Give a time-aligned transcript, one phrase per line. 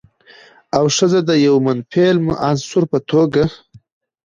[0.77, 2.17] او ښځه د يوه منفعل
[2.47, 3.43] عنصر په توګه